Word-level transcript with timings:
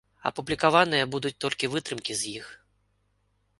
Апублікаваныя 0.29 1.09
будуць 1.17 1.33
толькі 1.45 1.71
вытрымкі 1.75 2.13
з 2.21 2.35
іх. 2.41 2.51